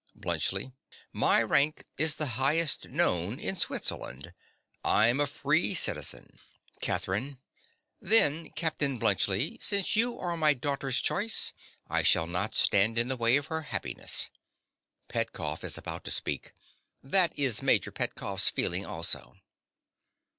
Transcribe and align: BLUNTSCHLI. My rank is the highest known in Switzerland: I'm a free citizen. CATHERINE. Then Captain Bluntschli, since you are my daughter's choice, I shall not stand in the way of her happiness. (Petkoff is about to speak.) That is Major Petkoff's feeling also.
BLUNTSCHLI. 0.15 0.71
My 1.13 1.43
rank 1.43 1.85
is 1.95 2.15
the 2.15 2.25
highest 2.41 2.87
known 2.89 3.39
in 3.39 3.55
Switzerland: 3.55 4.33
I'm 4.83 5.19
a 5.19 5.27
free 5.27 5.75
citizen. 5.75 6.39
CATHERINE. 6.81 7.37
Then 7.99 8.49
Captain 8.53 8.99
Bluntschli, 8.99 9.61
since 9.61 9.95
you 9.95 10.17
are 10.17 10.35
my 10.35 10.55
daughter's 10.55 10.99
choice, 11.01 11.53
I 11.87 12.01
shall 12.01 12.25
not 12.25 12.55
stand 12.55 12.97
in 12.97 13.09
the 13.09 13.15
way 13.15 13.37
of 13.37 13.45
her 13.45 13.61
happiness. 13.61 14.31
(Petkoff 15.07 15.63
is 15.63 15.77
about 15.77 16.03
to 16.05 16.09
speak.) 16.09 16.53
That 17.03 17.37
is 17.37 17.61
Major 17.61 17.91
Petkoff's 17.91 18.49
feeling 18.49 18.83
also. 18.87 19.37